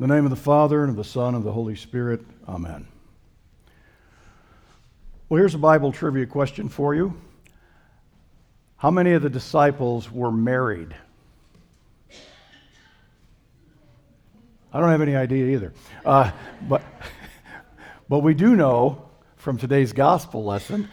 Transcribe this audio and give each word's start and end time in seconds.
In 0.00 0.06
the 0.06 0.14
name 0.14 0.24
of 0.24 0.30
the 0.30 0.36
Father, 0.36 0.82
and 0.84 0.90
of 0.90 0.96
the 0.96 1.02
Son, 1.02 1.34
and 1.34 1.38
of 1.38 1.42
the 1.42 1.50
Holy 1.50 1.74
Spirit. 1.74 2.20
Amen. 2.48 2.86
Well, 5.28 5.38
here's 5.38 5.56
a 5.56 5.58
Bible 5.58 5.90
trivia 5.90 6.24
question 6.24 6.68
for 6.68 6.94
you. 6.94 7.20
How 8.76 8.92
many 8.92 9.14
of 9.14 9.22
the 9.22 9.28
disciples 9.28 10.08
were 10.08 10.30
married? 10.30 10.94
I 14.72 14.78
don't 14.78 14.88
have 14.88 15.02
any 15.02 15.16
idea 15.16 15.46
either. 15.46 15.72
Uh, 16.04 16.30
but, 16.68 16.82
but 18.08 18.20
we 18.20 18.34
do 18.34 18.54
know 18.54 19.08
from 19.34 19.58
today's 19.58 19.92
gospel 19.92 20.44
lesson 20.44 20.88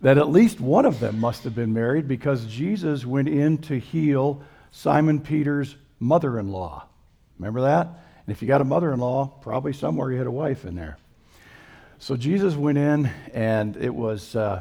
that 0.00 0.18
at 0.18 0.30
least 0.30 0.58
one 0.58 0.84
of 0.84 0.98
them 0.98 1.20
must 1.20 1.44
have 1.44 1.54
been 1.54 1.72
married 1.72 2.08
because 2.08 2.44
Jesus 2.46 3.06
went 3.06 3.28
in 3.28 3.58
to 3.58 3.78
heal 3.78 4.42
Simon 4.72 5.20
Peter's 5.20 5.76
mother 6.00 6.40
in 6.40 6.50
law. 6.50 6.88
Remember 7.38 7.60
that? 7.60 7.88
And 8.28 8.36
if 8.36 8.42
you 8.42 8.48
got 8.48 8.60
a 8.60 8.64
mother 8.64 8.92
in 8.92 9.00
law, 9.00 9.24
probably 9.40 9.72
somewhere 9.72 10.12
you 10.12 10.18
had 10.18 10.26
a 10.26 10.30
wife 10.30 10.66
in 10.66 10.74
there. 10.74 10.98
So 11.96 12.14
Jesus 12.14 12.54
went 12.54 12.76
in, 12.76 13.10
and 13.32 13.74
it 13.78 13.94
was 13.94 14.36
uh, 14.36 14.60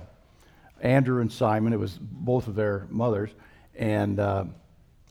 Andrew 0.80 1.20
and 1.20 1.30
Simon. 1.30 1.74
It 1.74 1.78
was 1.78 1.98
both 2.00 2.48
of 2.48 2.56
their 2.56 2.88
mothers. 2.90 3.30
And 3.76 4.22
uh, 4.22 4.46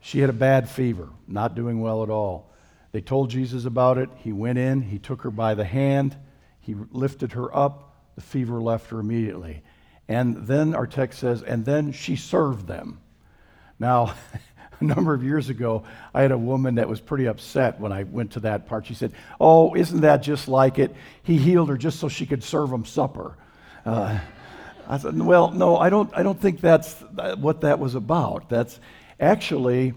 she 0.00 0.20
had 0.20 0.30
a 0.30 0.32
bad 0.32 0.70
fever, 0.70 1.10
not 1.28 1.54
doing 1.54 1.82
well 1.82 2.02
at 2.02 2.08
all. 2.08 2.50
They 2.92 3.02
told 3.02 3.28
Jesus 3.28 3.66
about 3.66 3.98
it. 3.98 4.08
He 4.24 4.32
went 4.32 4.56
in, 4.56 4.80
he 4.80 4.98
took 4.98 5.20
her 5.20 5.30
by 5.30 5.52
the 5.52 5.66
hand, 5.66 6.16
he 6.58 6.74
lifted 6.92 7.32
her 7.32 7.54
up. 7.54 7.94
The 8.14 8.22
fever 8.22 8.62
left 8.62 8.88
her 8.88 9.00
immediately. 9.00 9.62
And 10.08 10.46
then 10.46 10.74
our 10.74 10.86
text 10.86 11.18
says, 11.18 11.42
and 11.42 11.66
then 11.66 11.92
she 11.92 12.16
served 12.16 12.66
them. 12.66 13.00
Now, 13.78 14.14
a 14.80 14.84
number 14.84 15.14
of 15.14 15.22
years 15.22 15.48
ago, 15.48 15.84
I 16.14 16.22
had 16.22 16.32
a 16.32 16.38
woman 16.38 16.76
that 16.76 16.88
was 16.88 17.00
pretty 17.00 17.26
upset 17.26 17.80
when 17.80 17.92
I 17.92 18.04
went 18.04 18.32
to 18.32 18.40
that 18.40 18.66
part. 18.66 18.86
She 18.86 18.94
said, 18.94 19.12
Oh, 19.40 19.74
isn't 19.74 20.02
that 20.02 20.18
just 20.18 20.48
like 20.48 20.78
it? 20.78 20.94
He 21.22 21.38
healed 21.38 21.68
her 21.68 21.76
just 21.76 21.98
so 21.98 22.08
she 22.08 22.26
could 22.26 22.44
serve 22.44 22.70
him 22.70 22.84
supper. 22.84 23.36
Uh, 23.84 24.18
I 24.88 24.98
said, 24.98 25.18
Well, 25.18 25.50
no, 25.50 25.76
I 25.76 25.90
don't, 25.90 26.10
I 26.14 26.22
don't 26.22 26.40
think 26.40 26.60
that's 26.60 26.94
what 27.38 27.62
that 27.62 27.78
was 27.78 27.94
about. 27.94 28.48
That's 28.48 28.78
actually 29.18 29.94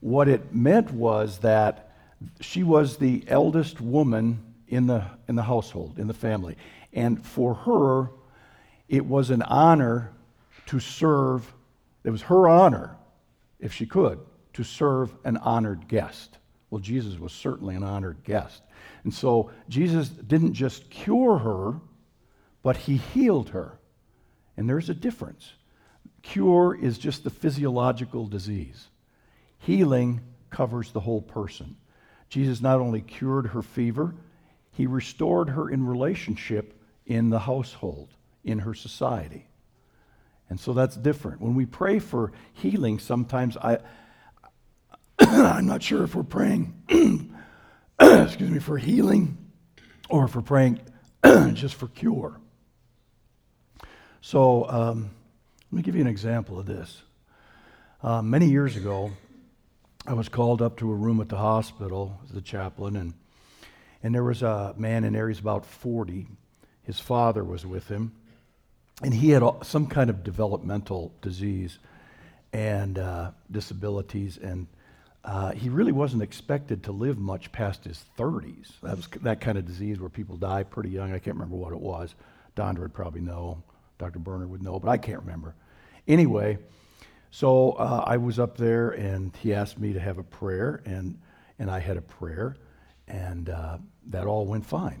what 0.00 0.28
it 0.28 0.54
meant 0.54 0.90
was 0.90 1.38
that 1.38 1.92
she 2.40 2.62
was 2.62 2.96
the 2.96 3.24
eldest 3.28 3.80
woman 3.80 4.42
in 4.68 4.86
the, 4.86 5.04
in 5.28 5.36
the 5.36 5.42
household, 5.42 5.98
in 5.98 6.08
the 6.08 6.14
family. 6.14 6.56
And 6.92 7.24
for 7.24 7.54
her, 7.54 8.10
it 8.88 9.04
was 9.04 9.30
an 9.30 9.42
honor 9.42 10.12
to 10.66 10.80
serve, 10.80 11.52
it 12.02 12.10
was 12.10 12.22
her 12.22 12.48
honor 12.48 12.96
if 13.60 13.72
she 13.72 13.86
could, 13.86 14.18
to 14.54 14.64
serve 14.64 15.14
an 15.24 15.36
honored 15.38 15.88
guest. 15.88 16.38
Well, 16.70 16.80
Jesus 16.80 17.18
was 17.18 17.32
certainly 17.32 17.74
an 17.74 17.82
honored 17.82 18.24
guest. 18.24 18.62
And 19.04 19.12
so 19.14 19.50
Jesus 19.68 20.08
didn't 20.08 20.54
just 20.54 20.90
cure 20.90 21.38
her, 21.38 21.80
but 22.62 22.76
he 22.76 22.96
healed 22.96 23.50
her. 23.50 23.78
And 24.56 24.68
there's 24.68 24.88
a 24.88 24.94
difference. 24.94 25.52
Cure 26.22 26.76
is 26.80 26.98
just 26.98 27.22
the 27.22 27.30
physiological 27.30 28.26
disease, 28.26 28.88
healing 29.58 30.20
covers 30.50 30.90
the 30.90 31.00
whole 31.00 31.22
person. 31.22 31.76
Jesus 32.28 32.60
not 32.60 32.80
only 32.80 33.00
cured 33.00 33.48
her 33.48 33.62
fever, 33.62 34.14
he 34.72 34.86
restored 34.86 35.50
her 35.50 35.70
in 35.70 35.86
relationship 35.86 36.80
in 37.06 37.30
the 37.30 37.38
household, 37.38 38.08
in 38.42 38.58
her 38.58 38.74
society. 38.74 39.46
And 40.48 40.60
so 40.60 40.72
that's 40.72 40.96
different. 40.96 41.40
When 41.40 41.54
we 41.54 41.66
pray 41.66 41.98
for 41.98 42.32
healing, 42.52 42.98
sometimes 42.98 43.56
I, 43.56 43.78
I'm 45.18 45.66
not 45.66 45.82
sure 45.82 46.04
if 46.04 46.14
we're 46.14 46.22
praying, 46.22 46.74
excuse 48.00 48.50
me, 48.50 48.58
for 48.60 48.78
healing 48.78 49.38
or 50.08 50.24
if 50.24 50.36
we're 50.36 50.42
praying 50.42 50.80
just 51.54 51.74
for 51.74 51.88
cure. 51.88 52.38
So 54.20 54.68
um, 54.68 55.10
let 55.70 55.76
me 55.76 55.82
give 55.82 55.96
you 55.96 56.00
an 56.00 56.06
example 56.06 56.58
of 56.58 56.66
this. 56.66 57.02
Uh, 58.02 58.22
many 58.22 58.46
years 58.48 58.76
ago, 58.76 59.12
I 60.06 60.14
was 60.14 60.28
called 60.28 60.62
up 60.62 60.76
to 60.78 60.90
a 60.92 60.94
room 60.94 61.20
at 61.20 61.28
the 61.28 61.38
hospital 61.38 62.20
as 62.24 62.30
the 62.30 62.40
chaplain, 62.40 62.94
and, 62.94 63.14
and 64.02 64.14
there 64.14 64.22
was 64.22 64.42
a 64.42 64.74
man 64.76 65.02
in 65.02 65.14
there, 65.14 65.28
he's 65.28 65.40
about 65.40 65.66
40. 65.66 66.28
His 66.82 67.00
father 67.00 67.42
was 67.42 67.66
with 67.66 67.88
him 67.88 68.12
and 69.02 69.12
he 69.12 69.30
had 69.30 69.42
some 69.62 69.86
kind 69.86 70.08
of 70.08 70.24
developmental 70.24 71.12
disease 71.20 71.78
and 72.52 72.98
uh, 72.98 73.30
disabilities, 73.50 74.38
and 74.38 74.66
uh, 75.24 75.52
he 75.52 75.68
really 75.68 75.92
wasn't 75.92 76.22
expected 76.22 76.84
to 76.84 76.92
live 76.92 77.18
much 77.18 77.52
past 77.52 77.84
his 77.84 78.04
30s. 78.16 78.70
That 78.82 78.96
was 78.96 79.08
that 79.22 79.40
kind 79.40 79.58
of 79.58 79.66
disease 79.66 80.00
where 80.00 80.08
people 80.08 80.36
die 80.36 80.62
pretty 80.62 80.90
young. 80.90 81.12
I 81.12 81.18
can't 81.18 81.36
remember 81.36 81.56
what 81.56 81.72
it 81.72 81.80
was. 81.80 82.14
Dondra 82.56 82.80
would 82.80 82.94
probably 82.94 83.20
know. 83.20 83.62
Dr. 83.98 84.18
Berner 84.18 84.46
would 84.46 84.62
know, 84.62 84.78
but 84.78 84.88
I 84.88 84.96
can't 84.96 85.20
remember. 85.20 85.54
Anyway, 86.08 86.58
so 87.30 87.72
uh, 87.72 88.04
I 88.06 88.16
was 88.16 88.38
up 88.38 88.56
there, 88.56 88.90
and 88.90 89.34
he 89.36 89.52
asked 89.52 89.78
me 89.78 89.92
to 89.92 90.00
have 90.00 90.18
a 90.18 90.22
prayer, 90.22 90.82
and 90.86 91.18
and 91.58 91.70
I 91.70 91.80
had 91.80 91.96
a 91.96 92.02
prayer, 92.02 92.56
and 93.08 93.48
uh, 93.48 93.78
that 94.06 94.26
all 94.26 94.46
went 94.46 94.64
fine 94.64 95.00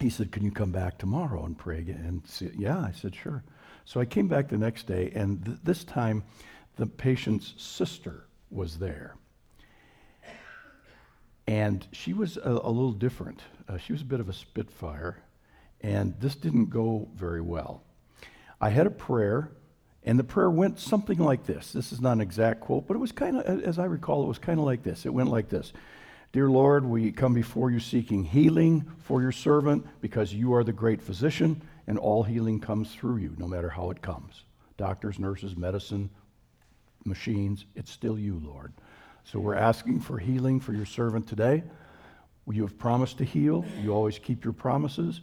he 0.00 0.10
said, 0.10 0.32
Can 0.32 0.44
you 0.44 0.50
come 0.50 0.72
back 0.72 0.98
tomorrow 0.98 1.44
and 1.44 1.56
pray 1.56 1.78
again? 1.78 2.04
And 2.06 2.26
see, 2.26 2.50
yeah, 2.56 2.78
I 2.78 2.92
said, 2.92 3.14
Sure. 3.14 3.44
So 3.84 4.00
I 4.00 4.04
came 4.04 4.28
back 4.28 4.48
the 4.48 4.58
next 4.58 4.86
day, 4.86 5.10
and 5.14 5.44
th- 5.44 5.58
this 5.62 5.84
time 5.84 6.22
the 6.76 6.86
patient's 6.86 7.54
sister 7.56 8.24
was 8.50 8.78
there. 8.78 9.16
And 11.46 11.86
she 11.92 12.12
was 12.12 12.36
a, 12.36 12.50
a 12.50 12.70
little 12.70 12.92
different. 12.92 13.40
Uh, 13.68 13.76
she 13.78 13.92
was 13.92 14.02
a 14.02 14.04
bit 14.04 14.20
of 14.20 14.28
a 14.28 14.32
spitfire, 14.32 15.22
and 15.80 16.14
this 16.20 16.36
didn't 16.36 16.66
go 16.66 17.08
very 17.14 17.40
well. 17.40 17.82
I 18.60 18.70
had 18.70 18.86
a 18.86 18.90
prayer, 18.90 19.50
and 20.04 20.18
the 20.18 20.24
prayer 20.24 20.50
went 20.50 20.78
something 20.78 21.18
like 21.18 21.46
this. 21.46 21.72
This 21.72 21.92
is 21.92 22.00
not 22.00 22.12
an 22.12 22.20
exact 22.20 22.60
quote, 22.60 22.86
but 22.86 22.94
it 22.94 23.00
was 23.00 23.12
kind 23.12 23.38
of, 23.38 23.64
as 23.64 23.78
I 23.78 23.86
recall, 23.86 24.22
it 24.22 24.28
was 24.28 24.38
kind 24.38 24.60
of 24.60 24.64
like 24.64 24.82
this. 24.82 25.04
It 25.04 25.12
went 25.12 25.30
like 25.30 25.48
this 25.48 25.72
Dear 26.32 26.48
Lord, 26.48 26.84
we 26.84 27.10
come 27.10 27.34
before 27.34 27.72
you 27.72 27.80
seeking 27.80 28.22
healing 28.22 28.86
for 29.00 29.20
your 29.20 29.32
servant 29.32 29.84
because 30.00 30.32
you 30.32 30.54
are 30.54 30.62
the 30.62 30.72
great 30.72 31.02
physician 31.02 31.60
and 31.88 31.98
all 31.98 32.22
healing 32.22 32.60
comes 32.60 32.94
through 32.94 33.16
you, 33.16 33.34
no 33.36 33.48
matter 33.48 33.68
how 33.68 33.90
it 33.90 34.00
comes. 34.00 34.44
Doctors, 34.76 35.18
nurses, 35.18 35.56
medicine, 35.56 36.08
machines, 37.04 37.64
it's 37.74 37.90
still 37.90 38.16
you, 38.16 38.40
Lord. 38.44 38.72
So 39.24 39.40
we're 39.40 39.56
asking 39.56 40.00
for 40.00 40.18
healing 40.18 40.60
for 40.60 40.72
your 40.72 40.86
servant 40.86 41.26
today. 41.26 41.64
You 42.48 42.62
have 42.62 42.78
promised 42.78 43.18
to 43.18 43.24
heal. 43.24 43.64
You 43.82 43.92
always 43.92 44.20
keep 44.20 44.44
your 44.44 44.52
promises. 44.52 45.22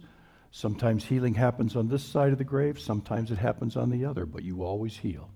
Sometimes 0.50 1.06
healing 1.06 1.32
happens 1.32 1.74
on 1.74 1.88
this 1.88 2.04
side 2.04 2.32
of 2.32 2.38
the 2.38 2.44
grave, 2.44 2.78
sometimes 2.78 3.30
it 3.30 3.38
happens 3.38 3.76
on 3.76 3.88
the 3.88 4.04
other, 4.04 4.26
but 4.26 4.42
you 4.42 4.62
always 4.62 4.96
heal. 4.98 5.30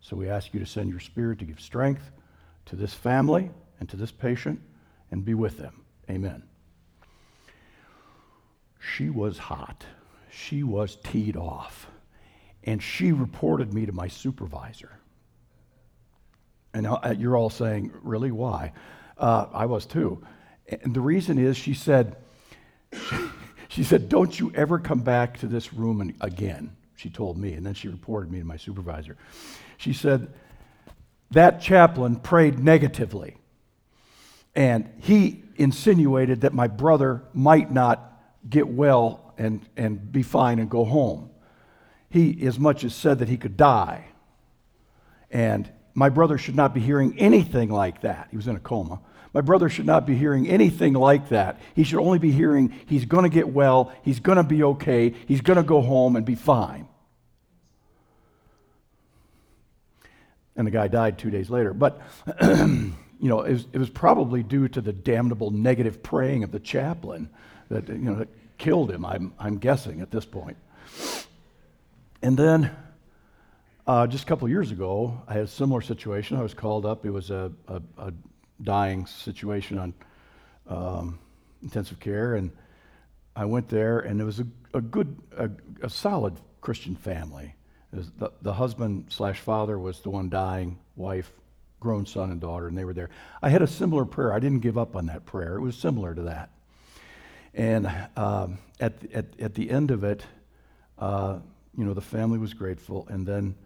So 0.00 0.16
we 0.16 0.28
ask 0.28 0.52
you 0.52 0.58
to 0.58 0.66
send 0.66 0.90
your 0.90 1.00
spirit 1.00 1.38
to 1.38 1.44
give 1.44 1.60
strength 1.60 2.10
to 2.66 2.74
this 2.74 2.92
family 2.92 3.50
and 3.78 3.88
to 3.88 3.96
this 3.96 4.10
patient 4.10 4.60
and 5.12 5.24
be 5.24 5.34
with 5.34 5.58
them. 5.58 5.84
Amen. 6.10 6.42
She 8.80 9.10
was 9.10 9.38
hot. 9.38 9.84
She 10.30 10.64
was 10.64 10.96
teed 11.04 11.36
off. 11.36 11.86
And 12.64 12.82
she 12.82 13.12
reported 13.12 13.72
me 13.72 13.86
to 13.86 13.92
my 13.92 14.08
supervisor. 14.08 14.98
And 16.74 16.88
you're 17.18 17.36
all 17.36 17.50
saying, 17.50 17.92
really? 18.02 18.30
Why? 18.30 18.72
Uh, 19.18 19.46
I 19.52 19.66
was 19.66 19.84
too. 19.84 20.24
And 20.66 20.94
the 20.94 21.00
reason 21.00 21.38
is 21.38 21.56
she 21.56 21.74
said, 21.74 22.16
she 23.68 23.84
said, 23.84 24.08
don't 24.08 24.38
you 24.40 24.50
ever 24.54 24.78
come 24.78 25.00
back 25.00 25.38
to 25.40 25.46
this 25.46 25.74
room 25.74 26.14
again. 26.20 26.74
She 26.96 27.10
told 27.10 27.36
me. 27.36 27.52
And 27.52 27.66
then 27.66 27.74
she 27.74 27.88
reported 27.88 28.32
me 28.32 28.38
to 28.38 28.44
my 28.46 28.56
supervisor. 28.56 29.18
She 29.76 29.92
said, 29.92 30.32
that 31.32 31.60
chaplain 31.60 32.16
prayed 32.16 32.58
negatively. 32.58 33.36
And 34.54 34.90
he 35.00 35.44
insinuated 35.56 36.42
that 36.42 36.52
my 36.52 36.66
brother 36.66 37.22
might 37.32 37.72
not 37.72 38.12
get 38.48 38.68
well 38.68 39.34
and, 39.38 39.66
and 39.76 40.12
be 40.12 40.22
fine 40.22 40.58
and 40.58 40.70
go 40.70 40.84
home. 40.84 41.30
He 42.10 42.46
as 42.46 42.58
much 42.58 42.84
as 42.84 42.94
said 42.94 43.20
that 43.20 43.28
he 43.28 43.36
could 43.36 43.56
die. 43.56 44.06
And 45.30 45.70
my 45.94 46.08
brother 46.08 46.38
should 46.38 46.56
not 46.56 46.74
be 46.74 46.80
hearing 46.80 47.18
anything 47.18 47.70
like 47.70 48.02
that. 48.02 48.28
He 48.30 48.36
was 48.36 48.46
in 48.46 48.56
a 48.56 48.60
coma. 48.60 49.00
My 49.32 49.40
brother 49.40 49.70
should 49.70 49.86
not 49.86 50.06
be 50.06 50.14
hearing 50.14 50.46
anything 50.48 50.92
like 50.92 51.30
that. 51.30 51.58
He 51.74 51.84
should 51.84 52.00
only 52.00 52.18
be 52.18 52.30
hearing 52.30 52.78
he's 52.86 53.06
going 53.06 53.22
to 53.22 53.30
get 53.30 53.48
well, 53.48 53.92
he's 54.02 54.20
going 54.20 54.36
to 54.36 54.44
be 54.44 54.62
okay, 54.62 55.14
he's 55.26 55.40
going 55.40 55.56
to 55.56 55.62
go 55.62 55.80
home 55.80 56.16
and 56.16 56.26
be 56.26 56.34
fine. 56.34 56.86
And 60.54 60.66
the 60.66 60.70
guy 60.70 60.88
died 60.88 61.18
two 61.18 61.30
days 61.30 61.48
later. 61.48 61.72
But 61.72 62.02
you 63.22 63.28
know, 63.28 63.42
it 63.42 63.52
was, 63.52 63.66
it 63.72 63.78
was, 63.78 63.88
probably 63.88 64.42
due 64.42 64.66
to 64.66 64.80
the 64.80 64.92
damnable 64.92 65.52
negative 65.52 66.02
praying 66.02 66.42
of 66.42 66.50
the 66.50 66.58
chaplain 66.58 67.30
that, 67.68 67.88
you 67.88 67.94
know, 67.94 68.16
that 68.16 68.28
killed 68.58 68.90
him, 68.90 69.06
I'm, 69.06 69.32
I'm 69.38 69.58
guessing 69.58 70.00
at 70.00 70.10
this 70.10 70.26
point. 70.26 70.56
And 72.20 72.36
then 72.36 72.74
uh, 73.86 74.08
just 74.08 74.24
a 74.24 74.26
couple 74.26 74.48
years 74.48 74.72
ago, 74.72 75.22
I 75.28 75.34
had 75.34 75.44
a 75.44 75.46
similar 75.46 75.82
situation. 75.82 76.36
I 76.36 76.42
was 76.42 76.52
called 76.52 76.84
up. 76.84 77.06
It 77.06 77.10
was 77.10 77.30
a, 77.30 77.52
a, 77.68 77.80
a 77.96 78.12
dying 78.60 79.06
situation 79.06 79.78
on 79.78 79.94
um, 80.66 81.20
intensive 81.62 82.00
care, 82.00 82.34
and 82.34 82.50
I 83.36 83.44
went 83.44 83.68
there, 83.68 84.00
and 84.00 84.20
it 84.20 84.24
was 84.24 84.40
a, 84.40 84.46
a 84.74 84.80
good, 84.80 85.16
a, 85.80 85.88
solid 85.88 86.40
Christian 86.60 86.96
family. 86.96 87.54
The, 87.92 88.32
the 88.42 88.52
husband 88.52 89.06
slash 89.10 89.38
father 89.38 89.78
was 89.78 90.00
the 90.00 90.10
one 90.10 90.28
dying, 90.28 90.78
wife, 90.96 91.30
grown 91.82 92.06
son 92.06 92.30
and 92.30 92.40
daughter, 92.40 92.68
and 92.68 92.78
they 92.78 92.84
were 92.84 92.94
there. 92.94 93.10
I 93.42 93.50
had 93.50 93.60
a 93.60 93.66
similar 93.66 94.04
prayer. 94.04 94.32
I 94.32 94.38
didn't 94.38 94.60
give 94.60 94.78
up 94.78 94.94
on 94.94 95.06
that 95.06 95.26
prayer. 95.26 95.56
It 95.56 95.60
was 95.60 95.76
similar 95.76 96.14
to 96.14 96.22
that. 96.22 96.50
And 97.54 97.92
um, 98.16 98.58
at, 98.80 98.94
at, 99.12 99.26
at 99.40 99.54
the 99.54 99.68
end 99.68 99.90
of 99.90 100.04
it, 100.04 100.24
uh, 100.98 101.40
you 101.76 101.84
know, 101.84 101.92
the 101.92 102.00
family 102.00 102.38
was 102.38 102.54
grateful. 102.54 103.06
And 103.10 103.26
then 103.26 103.56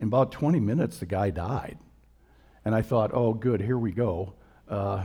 in 0.00 0.08
about 0.08 0.32
20 0.32 0.58
minutes, 0.58 0.98
the 0.98 1.06
guy 1.06 1.30
died. 1.30 1.78
And 2.64 2.74
I 2.74 2.82
thought, 2.82 3.10
oh, 3.12 3.34
good, 3.34 3.60
here 3.60 3.78
we 3.78 3.92
go. 3.92 4.32
Uh, 4.68 5.04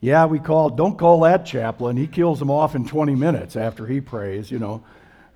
yeah, 0.00 0.26
we 0.26 0.40
call, 0.40 0.70
don't 0.70 0.98
call 0.98 1.20
that 1.20 1.46
chaplain. 1.46 1.96
He 1.96 2.06
kills 2.06 2.38
them 2.38 2.50
off 2.50 2.74
in 2.74 2.86
20 2.86 3.14
minutes 3.14 3.56
after 3.56 3.86
he 3.86 4.00
prays, 4.00 4.50
you 4.50 4.58
know, 4.58 4.84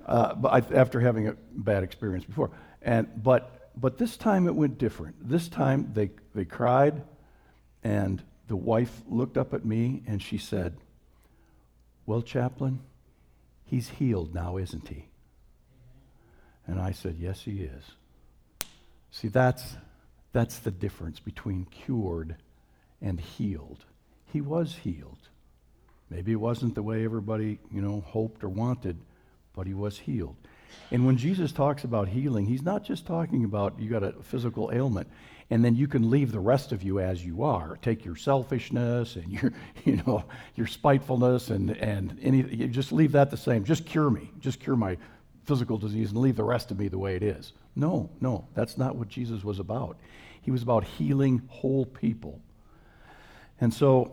uh, 0.06 0.34
but 0.34 0.72
after 0.72 1.00
having 1.00 1.28
a 1.28 1.36
bad 1.52 1.82
experience 1.82 2.24
before. 2.24 2.50
And, 2.82 3.08
but, 3.22 3.70
but 3.80 3.96
this 3.96 4.16
time 4.16 4.46
it 4.46 4.54
went 4.54 4.78
different. 4.78 5.28
This 5.28 5.48
time 5.48 5.90
they, 5.94 6.10
they 6.34 6.44
cried, 6.44 7.02
and 7.82 8.22
the 8.48 8.56
wife 8.56 9.02
looked 9.08 9.36
up 9.36 9.54
at 9.54 9.64
me 9.64 10.02
and 10.06 10.22
she 10.22 10.38
said, 10.38 10.76
Well, 12.06 12.22
chaplain, 12.22 12.80
he's 13.64 13.88
healed 13.88 14.34
now, 14.34 14.56
isn't 14.56 14.88
he? 14.88 15.06
And 16.66 16.80
I 16.80 16.92
said, 16.92 17.16
Yes, 17.18 17.42
he 17.42 17.62
is. 17.62 17.84
See, 19.10 19.28
that's, 19.28 19.76
that's 20.32 20.58
the 20.58 20.70
difference 20.70 21.20
between 21.20 21.66
cured 21.66 22.36
and 23.00 23.20
healed. 23.20 23.84
He 24.32 24.40
was 24.40 24.76
healed. 24.76 25.28
Maybe 26.08 26.32
it 26.32 26.40
wasn't 26.40 26.74
the 26.74 26.82
way 26.82 27.04
everybody, 27.04 27.58
you 27.70 27.80
know, 27.80 28.02
hoped 28.06 28.44
or 28.44 28.48
wanted, 28.48 28.98
but 29.54 29.66
he 29.66 29.74
was 29.74 29.98
healed. 29.98 30.36
And 30.90 31.06
when 31.06 31.16
Jesus 31.16 31.52
talks 31.52 31.84
about 31.84 32.08
healing, 32.08 32.46
he's 32.46 32.62
not 32.62 32.84
just 32.84 33.06
talking 33.06 33.44
about 33.44 33.78
you 33.78 33.88
got 33.88 34.02
a 34.02 34.12
physical 34.22 34.70
ailment 34.72 35.08
and 35.52 35.62
then 35.62 35.76
you 35.76 35.86
can 35.86 36.10
leave 36.10 36.32
the 36.32 36.40
rest 36.40 36.72
of 36.72 36.82
you 36.82 36.98
as 36.98 37.22
you 37.22 37.42
are. 37.42 37.78
Take 37.82 38.06
your 38.06 38.16
selfishness 38.16 39.16
and 39.16 39.30
your, 39.30 39.52
you 39.84 40.02
know, 40.06 40.24
your 40.54 40.66
spitefulness 40.66 41.50
and, 41.50 41.70
and 41.76 42.18
any, 42.22 42.42
just 42.68 42.90
leave 42.90 43.12
that 43.12 43.30
the 43.30 43.36
same. 43.36 43.64
Just 43.64 43.84
cure 43.84 44.08
me. 44.08 44.30
Just 44.40 44.60
cure 44.60 44.76
my 44.76 44.96
physical 45.44 45.76
disease 45.76 46.10
and 46.10 46.20
leave 46.20 46.36
the 46.36 46.44
rest 46.44 46.70
of 46.70 46.78
me 46.78 46.88
the 46.88 46.98
way 46.98 47.16
it 47.16 47.22
is. 47.22 47.52
No, 47.76 48.08
no, 48.20 48.46
that's 48.54 48.78
not 48.78 48.96
what 48.96 49.08
Jesus 49.08 49.44
was 49.44 49.58
about. 49.58 49.98
He 50.40 50.50
was 50.50 50.62
about 50.62 50.84
healing 50.84 51.42
whole 51.48 51.84
people. 51.84 52.40
And 53.60 53.74
so 53.74 54.12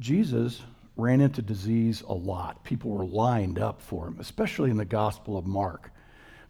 Jesus 0.00 0.62
ran 0.96 1.20
into 1.20 1.42
disease 1.42 2.02
a 2.02 2.14
lot. 2.14 2.64
People 2.64 2.90
were 2.90 3.04
lined 3.04 3.58
up 3.58 3.82
for 3.82 4.08
him, 4.08 4.16
especially 4.18 4.70
in 4.70 4.76
the 4.76 4.84
Gospel 4.84 5.36
of 5.36 5.46
Mark. 5.46 5.90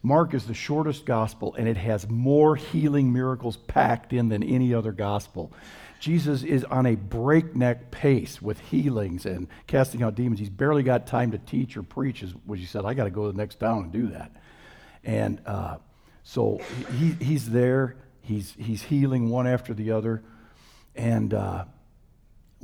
Mark 0.03 0.35
is 0.35 0.47
the 0.47 0.55
shortest 0.55 1.05
gospel, 1.05 1.55
and 1.57 1.67
it 1.67 1.77
has 1.77 2.09
more 2.09 2.55
healing 2.55 3.13
miracles 3.13 3.57
packed 3.57 4.13
in 4.13 4.29
than 4.29 4.43
any 4.43 4.73
other 4.73 4.93
gospel. 4.93 5.53
Jesus 5.99 6.45
is 6.45 6.63
on 6.65 6.87
a 6.87 6.95
breakneck 6.95 7.91
pace 7.91 8.41
with 8.41 8.61
healings 8.61 9.27
and 9.27 9.49
casting 9.67 10.03
out 10.03 10.15
demons. 10.15 10.39
He's 10.39 10.51
barely 10.51 10.85
got 10.85 11.07
time 11.09 11.33
to 11.33 11.39
teach 11.39 11.77
or 11.77 11.83
preach, 11.83 12.23
as 12.23 12.33
what 12.45 12.59
he 12.59 12.67
said. 12.67 12.85
I 12.85 12.95
got 12.95 13.05
to 13.05 13.11
go 13.11 13.27
to 13.27 13.33
the 13.33 13.39
next 13.39 13.59
town 13.59 13.85
and 13.85 13.93
do 13.93 14.07
that. 14.09 14.31
And 15.03 15.41
uh, 15.45 15.79
so 16.23 16.61
he, 16.99 17.13
he's 17.13 17.51
there. 17.51 17.97
He's, 18.21 18.55
he's 18.59 18.83
healing 18.83 19.31
one 19.31 19.47
after 19.47 19.75
the 19.75 19.91
other. 19.93 20.23
And 20.95 21.35
uh, 21.35 21.65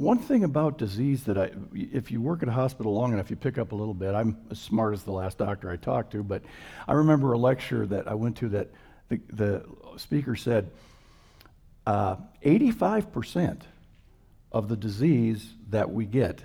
one 0.03 0.19
thing 0.19 0.43
about 0.43 0.79
disease 0.79 1.25
that 1.25 1.39
I, 1.39 1.53
if 1.73 2.11
you 2.11 2.21
work 2.21 2.43
at 2.43 2.49
a 2.49 2.53
hospital 2.53 2.93
long 2.93 3.13
enough, 3.13 3.31
you 3.31 3.37
pick 3.37 3.57
up 3.57 3.71
a 3.71 3.75
little 3.75 3.95
bit. 3.95 4.15
I'm 4.15 4.37
as 4.51 4.59
smart 4.59 4.95
as 4.95 5.05
the 5.05 5.13
last 5.13 5.39
doctor 5.39 5.71
I 5.71 5.77
talked 5.77 6.11
to, 6.13 6.25
but 6.25 6.43
I 6.89 6.95
remember 6.95 7.33
a 7.33 7.39
lecture 7.39 7.87
that 7.87 8.09
I 8.09 8.15
went 8.15 8.37
to 8.39 8.49
that 8.49 8.71
the, 9.09 9.21
the 9.33 9.65
speaker 9.97 10.35
said, 10.35 10.73
uh, 11.87 12.17
85% 12.45 13.63
of 14.51 14.69
the 14.69 14.77
disease 14.77 15.55
that 15.71 15.91
we 15.91 16.05
get 16.05 16.43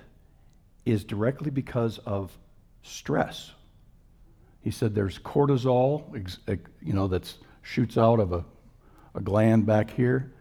is 0.86 1.04
directly 1.04 1.50
because 1.50 1.98
of 2.00 2.38
stress. 2.84 3.52
He 4.62 4.70
said 4.70 4.94
there's 4.94 5.18
cortisol, 5.18 6.04
you 6.82 6.94
know, 6.94 7.08
that 7.08 7.34
shoots 7.64 7.98
out 7.98 8.20
of 8.20 8.34
a, 8.34 8.46
a 9.16 9.22
gland 9.22 9.66
back 9.66 9.90
here 9.90 10.32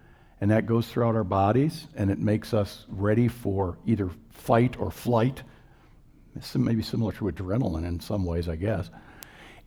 and 0.41 0.51
that 0.51 0.67
goes 0.67 0.87
throughout 0.87 1.15
our 1.15 1.25
bodies 1.25 1.87
and 1.97 2.11
it 2.11 2.19
makes 2.19 2.53
us 2.53 2.85
ready 2.89 3.29
for 3.29 3.79
either 3.87 4.11
fight 4.31 4.79
or 4.79 4.91
flight. 4.91 5.43
It's 6.35 6.55
maybe 6.55 6.83
similar 6.83 7.13
to 7.13 7.25
adrenaline 7.25 7.87
in 7.87 8.01
some 8.01 8.25
ways, 8.25 8.49
I 8.49 8.57
guess. 8.57 8.91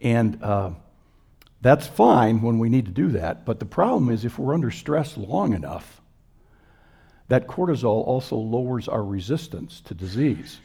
And 0.01 0.41
uh, 0.43 0.71
that's 1.61 1.87
fine 1.87 2.41
when 2.41 2.59
we 2.59 2.69
need 2.69 2.85
to 2.85 2.91
do 2.91 3.09
that, 3.09 3.45
but 3.45 3.59
the 3.59 3.65
problem 3.65 4.09
is 4.09 4.23
if 4.23 4.37
we're 4.37 4.53
under 4.53 4.71
stress 4.71 5.17
long 5.17 5.53
enough, 5.53 6.01
that 7.27 7.47
cortisol 7.47 8.05
also 8.07 8.35
lowers 8.35 8.87
our 8.87 9.03
resistance 9.03 9.81
to 9.81 9.93
disease. 9.93 10.59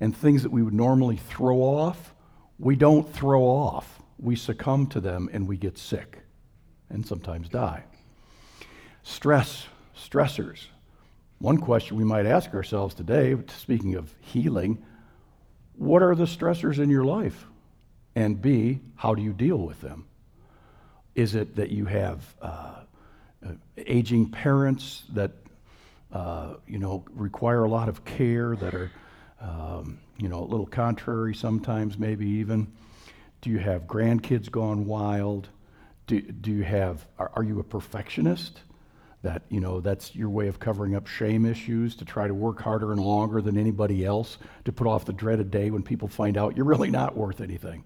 And 0.00 0.16
things 0.16 0.44
that 0.44 0.52
we 0.52 0.62
would 0.62 0.74
normally 0.74 1.16
throw 1.16 1.58
off, 1.58 2.14
we 2.58 2.76
don't 2.76 3.12
throw 3.12 3.42
off. 3.42 4.00
We 4.18 4.36
succumb 4.36 4.86
to 4.88 5.00
them 5.00 5.28
and 5.32 5.48
we 5.48 5.56
get 5.56 5.78
sick 5.78 6.18
and 6.88 7.06
sometimes 7.06 7.48
die. 7.48 7.84
Stress, 9.08 9.66
stressors. 9.96 10.66
One 11.38 11.56
question 11.56 11.96
we 11.96 12.04
might 12.04 12.26
ask 12.26 12.52
ourselves 12.52 12.94
today, 12.94 13.34
speaking 13.56 13.94
of 13.94 14.14
healing, 14.20 14.84
what 15.76 16.02
are 16.02 16.14
the 16.14 16.26
stressors 16.26 16.78
in 16.78 16.90
your 16.90 17.04
life? 17.04 17.46
And 18.14 18.40
B, 18.40 18.80
how 18.96 19.14
do 19.14 19.22
you 19.22 19.32
deal 19.32 19.56
with 19.56 19.80
them? 19.80 20.06
Is 21.14 21.34
it 21.34 21.56
that 21.56 21.70
you 21.70 21.86
have 21.86 22.22
uh, 22.42 22.82
aging 23.78 24.30
parents 24.30 25.04
that 25.14 25.32
uh, 26.12 26.56
you 26.66 26.78
know 26.78 27.02
require 27.10 27.64
a 27.64 27.68
lot 27.68 27.88
of 27.88 28.04
care 28.04 28.56
that 28.56 28.74
are 28.74 28.90
um, 29.40 30.00
you 30.18 30.28
know 30.28 30.44
a 30.44 30.48
little 30.48 30.66
contrary 30.66 31.34
sometimes, 31.34 31.98
maybe 31.98 32.26
even? 32.26 32.70
Do 33.40 33.48
you 33.48 33.58
have 33.58 33.84
grandkids 33.84 34.50
gone 34.50 34.84
wild? 34.84 35.48
Do, 36.06 36.20
do 36.20 36.52
you 36.52 36.62
have 36.62 37.06
are, 37.18 37.32
are 37.34 37.42
you 37.42 37.58
a 37.58 37.64
perfectionist? 37.64 38.60
That 39.22 39.42
you 39.48 39.60
know 39.60 39.80
that's 39.80 40.14
your 40.14 40.30
way 40.30 40.48
of 40.48 40.60
covering 40.60 40.94
up 40.94 41.06
shame 41.06 41.44
issues 41.44 41.96
to 41.96 42.04
try 42.04 42.28
to 42.28 42.34
work 42.34 42.60
harder 42.60 42.92
and 42.92 43.00
longer 43.00 43.42
than 43.42 43.58
anybody 43.58 44.04
else 44.04 44.38
to 44.64 44.72
put 44.72 44.86
off 44.86 45.04
the 45.04 45.12
dreaded 45.12 45.50
day 45.50 45.70
when 45.70 45.82
people 45.82 46.08
find 46.08 46.36
out 46.36 46.56
you're 46.56 46.66
really 46.66 46.90
not 46.90 47.16
worth 47.16 47.40
anything. 47.40 47.84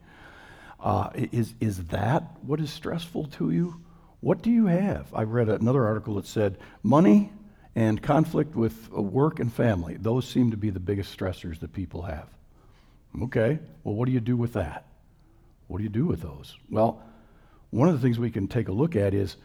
Uh, 0.78 1.10
is, 1.14 1.54
is 1.60 1.84
that 1.86 2.24
what 2.42 2.60
is 2.60 2.70
stressful 2.70 3.26
to 3.26 3.50
you? 3.50 3.80
What 4.20 4.42
do 4.42 4.50
you 4.50 4.66
have? 4.66 5.12
I 5.14 5.22
read 5.22 5.48
another 5.48 5.86
article 5.86 6.16
that 6.16 6.26
said 6.26 6.58
money 6.82 7.32
and 7.74 8.02
conflict 8.02 8.54
with 8.54 8.90
work 8.90 9.40
and 9.40 9.50
family 9.52 9.96
those 9.98 10.28
seem 10.28 10.50
to 10.50 10.56
be 10.56 10.70
the 10.70 10.80
biggest 10.80 11.16
stressors 11.16 11.60
that 11.60 11.72
people 11.72 12.02
have. 12.02 12.28
Okay 13.22 13.58
well 13.84 13.94
what 13.94 14.06
do 14.06 14.12
you 14.12 14.20
do 14.20 14.36
with 14.36 14.52
that? 14.52 14.86
What 15.68 15.78
do 15.78 15.84
you 15.84 15.90
do 15.90 16.04
with 16.04 16.20
those? 16.20 16.58
Well 16.68 17.02
one 17.70 17.88
of 17.88 17.94
the 17.94 18.00
things 18.00 18.18
we 18.18 18.30
can 18.30 18.48
take 18.48 18.68
a 18.68 18.72
look 18.72 18.96
at 18.96 19.14
is 19.14 19.36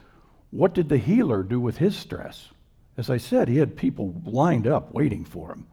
what 0.51 0.73
did 0.73 0.89
the 0.89 0.97
healer 0.97 1.43
do 1.43 1.59
with 1.59 1.77
his 1.77 1.95
stress? 1.95 2.49
As 2.97 3.09
I 3.09 3.17
said, 3.17 3.47
he 3.47 3.57
had 3.57 3.75
people 3.75 4.21
lined 4.25 4.67
up 4.67 4.93
waiting 4.93 5.23
for 5.25 5.51
him. 5.51 5.67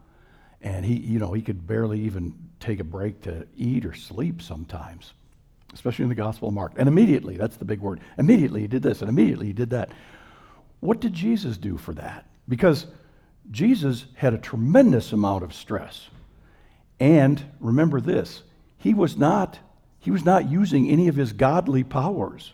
And 0.61 0.85
he, 0.85 0.95
you 0.95 1.19
know, 1.19 1.33
he 1.33 1.43
could 1.43 1.67
barely 1.67 2.01
even 2.01 2.35
take 2.59 2.81
a 2.81 2.85
break 2.85 3.23
to 3.23 3.47
eat 3.57 3.85
or 3.85 3.95
sleep 3.95 4.41
sometimes, 4.41 5.13
especially 5.73 6.05
in 6.05 6.09
the 6.09 6.15
Gospel 6.15 6.49
of 6.49 6.55
Mark. 6.55 6.73
And 6.77 6.89
immediately, 6.89 7.37
that's 7.37 7.57
the 7.57 7.65
big 7.65 7.81
word, 7.81 8.01
immediately 8.19 8.63
he 8.63 8.67
did 8.67 8.83
this 8.83 9.01
and 9.01 9.09
immediately 9.09 9.47
he 9.47 9.53
did 9.53 9.71
that. 9.71 9.91
What 10.81 11.01
did 11.01 11.13
Jesus 11.13 11.57
do 11.57 11.77
for 11.77 11.93
that? 11.95 12.27
Because 12.49 12.87
Jesus 13.51 14.07
had 14.15 14.35
a 14.35 14.39
tremendous 14.39 15.13
amount 15.13 15.45
of 15.45 15.55
stress. 15.55 16.09
And 16.99 17.43
remember 17.61 18.01
this, 18.01 18.43
he 18.79 18.95
was 18.95 19.17
not 19.17 19.59
he 19.99 20.11
was 20.11 20.25
not 20.27 20.51
using 20.51 20.91
any 20.91 21.09
of 21.09 21.17
his 21.17 21.33
godly 21.33 21.83
powers. 21.83 22.53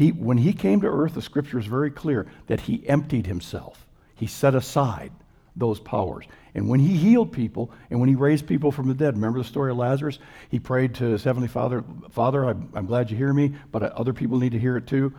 He, 0.00 0.12
when 0.12 0.38
he 0.38 0.54
came 0.54 0.80
to 0.80 0.86
earth, 0.86 1.12
the 1.12 1.20
scripture 1.20 1.58
is 1.58 1.66
very 1.66 1.90
clear 1.90 2.26
that 2.46 2.62
he 2.62 2.88
emptied 2.88 3.26
himself. 3.26 3.86
He 4.14 4.26
set 4.26 4.54
aside 4.54 5.12
those 5.54 5.78
powers. 5.78 6.24
And 6.54 6.70
when 6.70 6.80
he 6.80 6.96
healed 6.96 7.32
people 7.32 7.70
and 7.90 8.00
when 8.00 8.08
he 8.08 8.14
raised 8.14 8.46
people 8.46 8.72
from 8.72 8.88
the 8.88 8.94
dead, 8.94 9.16
remember 9.16 9.40
the 9.40 9.44
story 9.44 9.72
of 9.72 9.76
Lazarus? 9.76 10.18
He 10.48 10.58
prayed 10.58 10.94
to 10.94 11.04
his 11.04 11.22
heavenly 11.22 11.48
Father, 11.48 11.84
Father, 12.12 12.46
I'm, 12.46 12.70
I'm 12.72 12.86
glad 12.86 13.10
you 13.10 13.16
hear 13.18 13.34
me, 13.34 13.54
but 13.72 13.82
uh, 13.82 13.90
other 13.94 14.14
people 14.14 14.38
need 14.38 14.52
to 14.52 14.58
hear 14.58 14.78
it 14.78 14.86
too. 14.86 15.12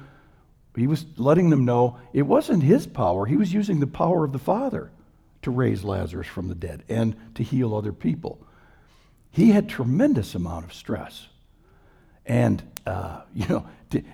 He 0.76 0.88
was 0.88 1.06
letting 1.16 1.52
them 1.52 1.64
know 1.64 2.00
it 2.12 2.24
wasn't 2.24 2.64
his 2.64 2.88
power, 2.88 3.28
he 3.28 3.38
was 3.38 3.54
using 3.54 3.82
the 3.82 3.86
power 3.86 4.26
of 4.26 4.32
the 4.32 4.40
Father 4.40 4.90
to 5.44 5.52
raise 5.52 5.84
Lazarus 5.84 6.26
from 6.26 6.48
the 6.48 6.56
dead 6.56 6.82
and 6.90 7.16
to 7.36 7.44
heal 7.44 7.76
other 7.76 7.94
people. 7.94 8.40
He 9.30 9.52
had 9.52 9.70
tremendous 9.70 10.34
amount 10.34 10.66
of 10.66 10.74
stress. 10.74 11.28
And, 12.26 12.64
uh, 12.86 13.22
you 13.34 13.48
know, 13.48 13.68
did, 13.90 14.06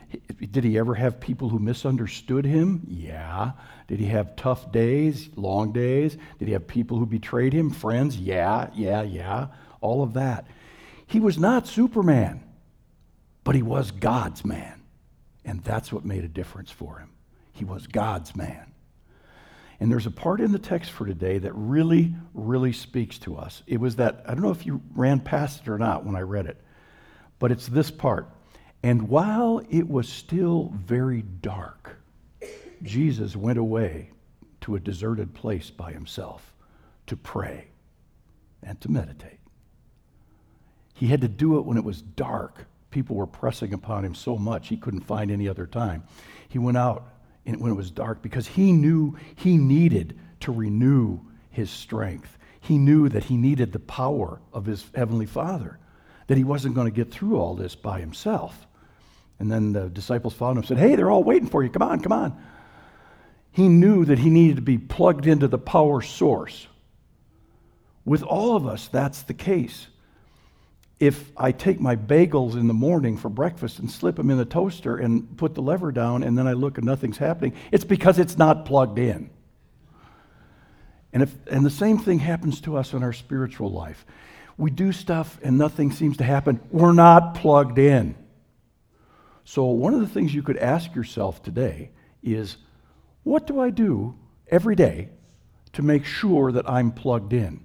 did 0.52 0.64
he 0.64 0.78
ever 0.78 0.96
have 0.96 1.20
people 1.20 1.50
who 1.50 1.60
misunderstood 1.60 2.46
him? 2.46 2.82
Yeah. 2.88 3.52
Did 3.88 4.00
he 4.00 4.08
have 4.08 4.36
tough 4.36 4.72
days, 4.72 5.30
long 5.36 5.72
days? 5.72 6.18
Did 6.40 6.48
he 6.48 6.54
have 6.54 6.68
people 6.68 6.98
who 6.98 7.06
betrayed 7.06 7.54
him, 7.54 7.70
friends? 7.70 8.18
Yeah, 8.18 8.70
yeah, 8.74 9.04
yeah. 9.04 9.48
All 9.80 10.04
of 10.04 10.14
that. 10.14 10.48
He 11.06 11.20
was 11.20 11.38
not 11.38 11.68
Superman, 11.68 12.44
but 13.44 13.56
he 13.56 13.62
was 13.62 13.92
God's 13.92 14.44
man. 14.44 14.82
And 15.46 15.64
that's 15.64 15.94
what 15.94 16.04
made 16.04 16.26
a 16.26 16.28
difference 16.28 16.70
for 16.70 17.00
him. 17.00 17.12
He 17.54 17.64
was 17.64 17.88
God's 17.88 18.36
man. 18.36 18.74
And 19.80 19.92
there's 19.92 20.06
a 20.06 20.12
part 20.12 20.42
in 20.42 20.52
the 20.52 20.60
text 20.60 20.92
for 20.92 21.06
today 21.06 21.38
that 21.38 21.54
really, 21.54 22.14
really 22.34 22.74
speaks 22.74 23.20
to 23.20 23.38
us. 23.38 23.62
It 23.68 23.80
was 23.80 23.98
that, 23.98 24.24
I 24.26 24.34
don't 24.34 24.42
know 24.42 24.52
if 24.52 24.66
you 24.66 24.82
ran 24.96 25.20
past 25.20 25.62
it 25.62 25.70
or 25.70 25.78
not 25.78 26.04
when 26.04 26.16
I 26.16 26.22
read 26.22 26.48
it, 26.48 26.60
but 27.40 27.52
it's 27.52 27.68
this 27.68 27.92
part. 27.92 28.30
And 28.84 29.10
while 29.10 29.62
it 29.70 29.90
was 29.90 30.08
still 30.08 30.72
very 30.76 31.22
dark, 31.22 31.98
Jesus 32.84 33.36
went 33.36 33.58
away 33.58 34.12
to 34.62 34.76
a 34.76 34.80
deserted 34.80 35.34
place 35.34 35.70
by 35.70 35.92
himself 35.92 36.54
to 37.08 37.16
pray 37.16 37.68
and 38.62 38.80
to 38.82 38.92
meditate. 38.92 39.40
He 40.94 41.08
had 41.08 41.22
to 41.22 41.28
do 41.28 41.58
it 41.58 41.66
when 41.66 41.78
it 41.78 41.84
was 41.84 42.02
dark. 42.02 42.66
People 42.90 43.16
were 43.16 43.28
pressing 43.28 43.74
upon 43.74 44.04
him 44.04 44.16
so 44.16 44.38
much 44.38 44.68
he 44.68 44.78
couldn't 44.78 45.02
find 45.02 45.30
any 45.32 45.48
other 45.48 45.68
time. 45.68 46.04
He 46.50 46.60
went 46.60 46.78
out 46.78 47.08
when 47.46 47.72
it 47.72 47.76
was 47.76 47.92
dark 47.92 48.22
because 48.22 48.48
he 48.48 48.72
knew 48.72 49.16
he 49.36 49.58
needed 49.58 50.20
to 50.42 50.52
renew 50.52 51.20
his 51.50 51.70
strength. 51.70 52.38
He 52.60 52.78
knew 52.78 53.10
that 53.10 53.26
he 53.26 53.38
needed 53.38 53.72
the 53.72 53.80
power 53.80 54.42
of 54.52 54.66
his 54.66 54.86
heavenly 54.94 55.26
Father, 55.26 55.80
that 56.28 56.38
he 56.38 56.44
wasn't 56.44 56.76
going 56.76 56.88
to 56.88 56.96
get 56.96 57.12
through 57.12 57.38
all 57.38 57.56
this 57.56 57.76
by 57.76 58.00
himself. 58.00 58.68
And 59.40 59.52
then 59.52 59.74
the 59.74 59.90
disciples 59.90 60.34
followed 60.34 60.54
him 60.54 60.58
and 60.60 60.68
said, 60.68 60.78
Hey, 60.78 60.96
they're 60.96 61.12
all 61.12 61.24
waiting 61.24 61.48
for 61.48 61.64
you. 61.64 61.70
Come 61.70 61.82
on, 61.84 62.02
come 62.02 62.12
on. 62.12 62.42
He 63.52 63.70
knew 63.70 64.06
that 64.06 64.20
he 64.20 64.30
needed 64.30 64.58
to 64.58 64.62
be 64.62 64.78
plugged 64.78 65.26
into 65.26 65.48
the 65.48 65.58
power 65.58 66.02
source. 66.02 66.68
With 68.06 68.24
all 68.24 68.56
of 68.56 68.68
us, 68.68 68.88
that's 68.88 69.24
the 69.24 69.34
case 69.34 69.88
if 71.00 71.32
I 71.38 71.52
take 71.52 71.80
my 71.80 71.96
bagels 71.96 72.54
in 72.54 72.68
the 72.68 72.74
morning 72.74 73.18
for 73.18 73.30
breakfast 73.30 73.80
and 73.80 73.90
slip 73.90 74.16
them 74.16 74.32
in 74.32 74.38
the 74.38 74.46
toaster 74.46 74.98
and 74.98 75.38
put 75.38 75.54
the 75.54 75.62
lever 75.62 75.92
down 75.92 76.24
and 76.24 76.38
then 76.38 76.48
I 76.48 76.54
look 76.54 76.78
and 76.78 76.86
nothing's 76.86 77.18
happening, 77.18 77.54
it's 77.72 77.84
because 77.84 78.18
it's 78.18 78.38
not 78.38 78.66
plugged 78.66 78.98
in. 78.98 79.30
And, 81.14 81.24
if, 81.24 81.36
and 81.48 81.66
the 81.66 81.70
same 81.70 82.00
thing 82.00 82.20
happens 82.20 82.62
to 82.62 82.78
us 82.78 82.94
in 82.94 83.04
our 83.04 83.14
spiritual 83.14 83.72
life. 83.72 84.06
We 84.58 84.72
do 84.72 84.92
stuff 84.92 85.40
and 85.44 85.58
nothing 85.58 85.92
seems 85.92 86.18
to 86.18 86.24
happen. 86.24 86.60
We're 86.72 86.94
not 86.94 87.36
plugged 87.36 87.78
in. 87.78 88.16
So, 89.44 89.66
one 89.66 89.94
of 89.94 90.02
the 90.02 90.08
things 90.08 90.34
you 90.34 90.44
could 90.44 90.58
ask 90.58 90.94
yourself 90.94 91.42
today 91.42 91.92
is 92.22 92.58
what 93.24 93.48
do 93.48 93.60
I 93.62 93.70
do 93.70 94.16
every 94.48 94.76
day 94.76 95.10
to 95.74 95.82
make 95.82 96.06
sure 96.06 96.52
that 96.52 96.70
I'm 96.70 96.92
plugged 96.92 97.34
in? 97.34 97.62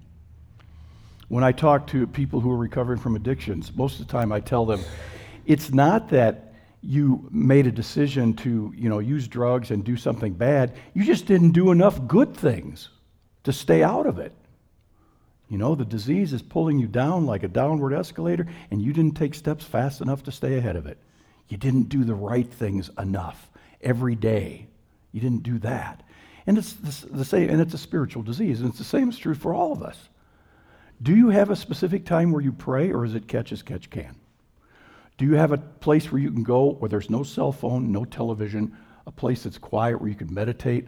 When 1.27 1.43
I 1.43 1.51
talk 1.51 1.87
to 1.87 2.05
people 2.05 2.39
who 2.39 2.51
are 2.51 2.57
recovering 2.57 2.99
from 2.99 3.15
addictions, 3.15 3.75
most 3.75 3.99
of 3.99 4.05
the 4.05 4.11
time 4.11 4.31
I 4.31 4.39
tell 4.39 4.65
them 4.65 4.81
it's 5.45 5.73
not 5.73 6.09
that 6.09 6.53
you 6.81 7.27
made 7.31 7.65
a 7.65 7.71
decision 7.71 8.33
to, 8.33 8.73
you 8.75 8.89
know, 8.89 8.99
use 8.99 9.27
drugs 9.27 9.71
and 9.71 9.83
do 9.83 9.95
something 9.95 10.33
bad. 10.33 10.75
You 10.93 11.05
just 11.05 11.25
didn't 11.25 11.51
do 11.51 11.71
enough 11.71 12.07
good 12.07 12.35
things 12.35 12.89
to 13.43 13.53
stay 13.53 13.83
out 13.83 14.05
of 14.05 14.19
it. 14.19 14.33
You 15.49 15.57
know, 15.57 15.75
the 15.75 15.85
disease 15.85 16.33
is 16.33 16.41
pulling 16.41 16.79
you 16.79 16.87
down 16.87 17.25
like 17.25 17.43
a 17.43 17.47
downward 17.47 17.93
escalator, 17.93 18.47
and 18.71 18.81
you 18.81 18.93
didn't 18.93 19.17
take 19.17 19.35
steps 19.35 19.63
fast 19.63 20.01
enough 20.01 20.23
to 20.23 20.31
stay 20.31 20.57
ahead 20.57 20.75
of 20.75 20.87
it. 20.87 20.97
You 21.49 21.57
didn't 21.57 21.89
do 21.89 22.03
the 22.03 22.15
right 22.15 22.51
things 22.51 22.89
enough 22.97 23.51
every 23.81 24.15
day. 24.15 24.67
You 25.11 25.21
didn't 25.21 25.43
do 25.43 25.59
that. 25.59 26.01
And 26.47 26.57
it's 26.57 26.73
the 26.73 27.23
same, 27.23 27.49
and 27.49 27.61
it's 27.61 27.73
a 27.73 27.77
spiritual 27.77 28.23
disease, 28.23 28.59
and 28.59 28.69
it's 28.69 28.77
the 28.79 28.83
same 28.83 29.09
is 29.09 29.17
true 29.17 29.35
for 29.35 29.53
all 29.53 29.71
of 29.71 29.83
us. 29.83 30.09
Do 31.01 31.15
you 31.15 31.29
have 31.29 31.49
a 31.49 31.55
specific 31.55 32.05
time 32.05 32.31
where 32.31 32.41
you 32.41 32.51
pray, 32.51 32.91
or 32.91 33.05
is 33.05 33.15
it 33.15 33.27
catch 33.27 33.51
as 33.51 33.61
catch 33.61 33.89
can? 33.89 34.15
Do 35.17 35.25
you 35.25 35.35
have 35.35 35.51
a 35.51 35.57
place 35.57 36.11
where 36.11 36.21
you 36.21 36.31
can 36.31 36.43
go 36.43 36.71
where 36.71 36.89
there's 36.89 37.09
no 37.09 37.23
cell 37.23 37.51
phone, 37.51 37.91
no 37.91 38.03
television, 38.03 38.75
a 39.05 39.11
place 39.11 39.43
that's 39.43 39.57
quiet 39.57 39.99
where 39.99 40.09
you 40.09 40.15
can 40.15 40.33
meditate? 40.33 40.87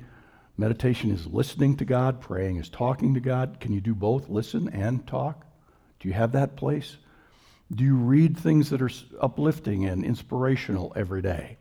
Meditation 0.57 1.11
is 1.11 1.27
listening 1.27 1.75
to 1.77 1.85
God, 1.85 2.21
praying 2.21 2.57
is 2.57 2.69
talking 2.69 3.13
to 3.13 3.19
God. 3.19 3.59
Can 3.59 3.73
you 3.73 3.81
do 3.81 3.93
both, 3.93 4.29
listen 4.29 4.69
and 4.69 5.05
talk? 5.05 5.45
Do 5.99 6.07
you 6.07 6.13
have 6.13 6.31
that 6.31 6.55
place? 6.55 6.95
Do 7.73 7.83
you 7.83 7.95
read 7.95 8.37
things 8.37 8.69
that 8.69 8.81
are 8.81 8.89
uplifting 9.19 9.85
and 9.85 10.05
inspirational 10.05 10.93
every 10.95 11.21
day? 11.21 11.57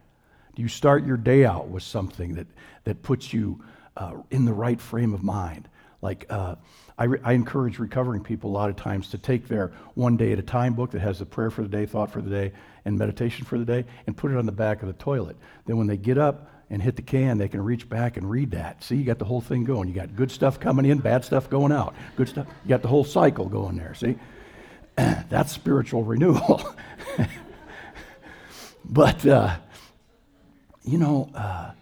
Do 0.55 0.63
you 0.63 0.69
start 0.69 1.05
your 1.05 1.17
day 1.17 1.45
out 1.45 1.69
with 1.69 1.83
something 1.83 2.35
that, 2.35 2.47
that 2.85 3.03
puts 3.03 3.33
you 3.33 3.65
uh, 3.97 4.13
in 4.31 4.45
the 4.45 4.53
right 4.53 4.81
frame 4.81 5.13
of 5.13 5.25
mind? 5.25 5.69
Like, 6.01 6.27
uh, 6.29 6.57
I, 6.97 7.05
re- 7.05 7.21
I, 7.25 7.33
encourage 7.33 7.79
recovering 7.79 8.23
people 8.23 8.51
a 8.51 8.53
lot 8.53 8.69
of 8.69 8.77
times 8.77 9.09
to 9.09 9.19
take 9.19 9.49
their 9.49 9.73
one 9.95 10.17
day 10.17 10.33
at 10.33 10.39
a 10.39 10.43
time 10.43 10.75
book 10.75 10.91
that 10.91 11.01
has 11.01 11.19
the 11.19 11.27
prayer 11.27 11.51
for 11.51 11.63
the 11.63 11.69
day, 11.69 11.87
thought 11.87 12.13
for 12.13 12.21
the 12.21 12.31
day, 12.31 12.53
and 12.85 12.99
meditation 12.99 13.47
for 13.47 13.59
the 13.59 13.65
day, 13.65 13.87
and 14.07 14.17
put 14.17 14.31
it 14.31 14.37
on 14.37 14.47
the 14.47 14.53
back 14.53 14.83
of 14.83 14.89
the 14.89 14.95
toilet. 14.95 15.37
Then 15.65 15.79
when 15.79 15.87
they 15.87 15.97
get 15.97 16.19
up 16.19 16.51
and 16.71 16.83
hit 16.83 16.97
the 16.97 17.03
can, 17.03 17.39
they 17.39 17.49
can 17.49 17.63
reach 17.63 17.89
back 17.89 18.17
and 18.17 18.29
read 18.29 18.53
that. 18.53 18.83
See, 18.83 18.97
you 18.97 19.05
got 19.05 19.19
the 19.19 19.25
whole 19.25 19.41
thing 19.41 19.65
going. 19.65 19.89
You 19.89 19.95
got 19.95 20.17
good 20.17 20.31
stuff 20.31 20.59
coming 20.59 20.87
in, 20.87 20.99
bad 20.99 21.25
stuff 21.25 21.49
going 21.51 21.73
out. 21.73 21.95
Good 22.17 22.29
stuff. 22.29 22.47
You 22.65 22.69
got 22.69 22.83
the 22.83 22.89
whole 22.89 23.05
cycle 23.05 23.49
going 23.49 23.77
there. 23.77 23.95
See, 23.95 24.17
that's 24.97 25.53
spiritual 25.53 26.05
renewal. 26.05 26.75
but 28.85 29.27
uh, 29.27 29.57
you 30.85 30.99
know, 30.99 31.31
uh, 31.35 31.73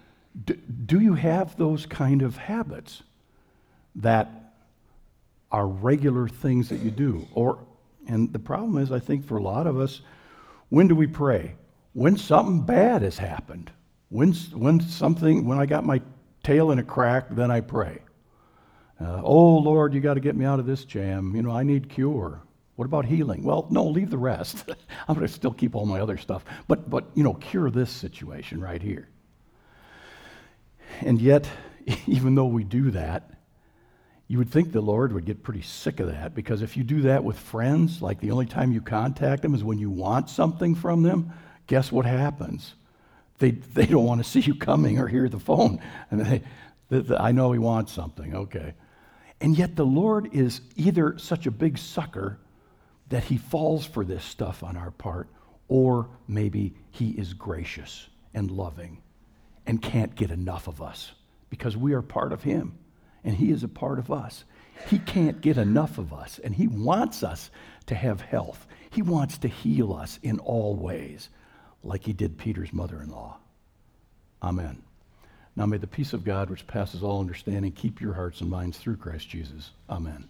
do, 0.45 0.55
do 0.55 1.01
you 1.01 1.15
have 1.15 1.57
those 1.57 1.87
kind 1.87 2.23
of 2.23 2.37
habits 2.37 3.03
that 3.97 4.43
are 5.53 5.67
regular 5.67 6.27
things 6.27 6.71
that 6.71 6.81
you 6.81 6.91
do. 6.91 7.29
Or, 7.35 7.59
and 8.09 8.33
the 8.33 8.39
problem 8.39 8.79
is, 8.79 8.91
I 8.91 8.99
think 8.99 9.27
for 9.27 9.37
a 9.37 9.43
lot 9.43 9.67
of 9.67 9.79
us, 9.79 10.01
when 10.71 10.89
do 10.89 10.97
we 10.97 11.07
pray? 11.07 11.55
When 11.93 12.17
something 12.17 12.63
bad 12.63 13.03
has 13.03 13.19
happened. 13.19 13.71
When, 14.13 14.35
when 14.53 14.79
something, 14.81 15.47
when 15.47 15.59
I 15.59 15.65
got 15.65 15.87
my 15.87 16.03
tail 16.43 16.71
in 16.71 16.79
a 16.79 16.83
crack, 16.83 17.35
then 17.35 17.51
I 17.51 17.63
pray. 17.63 18.01
Uh, 19.01 19.23
oh, 19.25 19.57
Lord, 19.57 19.95
you 19.95 20.01
got 20.01 20.15
to 20.15 20.21
get 20.21 20.37
me 20.37 20.45
out 20.45 20.61
of 20.61 20.67
this 20.67 20.85
jam. 20.85 21.35
You 21.35 21.41
know, 21.41 21.51
I 21.51 21.63
need 21.63 21.89
cure. 21.89 22.43
What 22.77 22.85
about 22.85 23.07
healing? 23.07 23.43
Well, 23.43 23.67
no, 23.71 23.87
leave 23.87 24.11
the 24.11 24.19
rest. 24.19 24.65
I'm 25.09 25.15
going 25.15 25.27
to 25.27 25.33
still 25.33 25.55
keep 25.55 25.75
all 25.75 25.87
my 25.87 25.99
other 25.99 26.19
stuff. 26.19 26.45
But, 26.69 26.91
but, 26.91 27.07
you 27.15 27.25
know, 27.25 27.33
cure 27.33 27.71
this 27.71 27.89
situation 27.89 28.61
right 28.61 28.83
here. 28.83 29.09
And 31.01 31.19
yet, 31.19 31.49
even 32.07 32.35
though 32.35 32.47
we 32.47 32.65
do 32.65 32.91
that, 32.91 33.31
you 34.29 34.37
would 34.37 34.51
think 34.51 34.73
the 34.73 34.83
Lord 34.83 35.15
would 35.15 35.25
get 35.25 35.43
pretty 35.43 35.63
sick 35.63 36.01
of 36.01 36.09
that 36.09 36.35
because 36.35 36.61
if 36.61 36.77
you 36.77 36.85
do 36.85 37.01
that 37.03 37.25
with 37.25 37.39
friends, 37.39 38.03
like 38.03 38.21
the 38.21 38.31
only 38.31 38.47
time 38.47 38.73
you 38.73 38.83
contact 38.83 39.41
them 39.41 39.55
is 39.55 39.65
when 39.65 39.79
you 39.79 39.89
want 39.89 40.29
something 40.29 40.75
from 40.75 41.03
them, 41.03 41.33
guess 41.67 41.91
what 41.91 42.05
happens? 42.05 42.75
They, 43.43 43.51
they 43.51 43.87
don't 43.87 44.05
want 44.05 44.23
to 44.23 44.31
see 44.31 44.39
you 44.39 44.55
coming 44.55 45.01
or 45.01 45.09
hear 45.09 45.29
the 45.29 45.41
phone. 45.41 45.81
And 46.11 46.43
they, 46.89 47.17
I 47.17 47.33
know 47.33 47.51
he 47.51 47.59
wants 47.59 47.93
something, 47.93 48.37
okay. 48.37 48.75
And 49.41 49.59
yet 49.59 49.75
the 49.75 49.85
Lord 49.85 50.33
is 50.33 50.61
either 50.77 51.19
such 51.19 51.47
a 51.47 51.51
big 51.51 51.77
sucker 51.77 52.39
that 53.09 53.25
he 53.25 53.39
falls 53.39 53.85
for 53.85 54.05
this 54.05 54.25
stuff 54.25 54.63
on 54.63 54.77
our 54.77 54.93
part, 54.93 55.29
or 55.67 56.09
maybe 56.29 56.75
he 56.93 57.11
is 57.11 57.35
gracious 57.35 58.09
and 58.33 58.49
loving 58.49 59.03
and 59.67 59.83
can't 59.83 60.15
get 60.15 60.31
enough 60.31 60.69
of 60.69 60.81
us 60.81 61.11
because 61.51 61.77
we 61.77 61.95
are 61.95 62.03
part 62.03 62.33
of 62.33 62.45
him 62.45 62.79
and 63.25 63.37
He 63.37 63.51
is 63.51 63.63
a 63.63 63.69
part 63.69 63.99
of 63.99 64.11
us. 64.11 64.45
He 64.89 64.99
can't 64.99 65.41
get 65.41 65.59
enough 65.59 65.99
of 65.99 66.13
us, 66.13 66.41
and 66.43 66.55
He 66.55 66.67
wants 66.67 67.23
us 67.23 67.51
to 67.87 67.95
have 67.95 68.21
health. 68.21 68.67
He 68.91 69.03
wants 69.03 69.39
to 69.39 69.49
heal 69.49 69.93
us 69.93 70.19
in 70.23 70.39
all 70.41 70.77
ways, 70.77 71.29
like 71.83 72.05
He 72.05 72.13
did 72.13 72.39
Peter's 72.39 72.73
mother 72.73 73.03
in 73.03 73.11
law. 73.11 73.39
Amen. 74.43 74.83
Now 75.55 75.67
may 75.67 75.77
the 75.77 75.87
peace 75.87 76.13
of 76.13 76.25
God, 76.25 76.51
which 76.51 76.67
passes 76.67 77.03
all 77.03 77.21
understanding, 77.21 77.73
keep 77.73 78.01
your 78.01 78.15
hearts 78.15 78.41
and 78.41 78.51
minds 78.51 78.79
through 78.79 78.97
Christ 78.97 79.29
Jesus. 79.29 79.71
Amen. 79.89 80.29